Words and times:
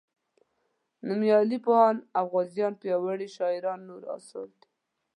نومیالي 1.07 1.57
پوهان 1.65 1.97
او 2.17 2.23
غازیان 2.33 2.73
پیاوړي 2.81 3.27
شاعران 3.37 3.79
نور 3.89 4.03
اثار 4.15 4.47
دي. 4.59 4.67